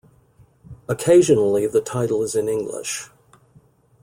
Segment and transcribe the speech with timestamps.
[0.89, 3.11] Occasionally, the title is in English.